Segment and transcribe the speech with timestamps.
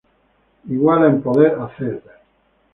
[0.75, 2.03] Iguala en poder a Zedd.